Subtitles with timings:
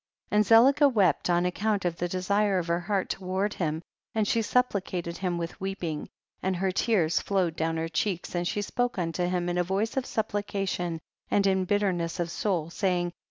[0.31, 0.35] 41.
[0.39, 3.83] And Zelicah wept on account of the desire of her heart toward him,
[4.15, 6.09] and she supplicated him with weep ing,
[6.41, 9.95] and her tears flowed down her cheeks, and she spoke unto him in a voice
[9.97, 13.15] of supplication and in bitterness of soul, saying, 42.